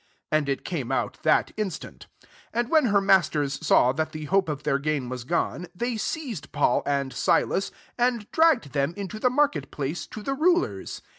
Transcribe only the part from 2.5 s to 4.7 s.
And when her masters saw that the hope of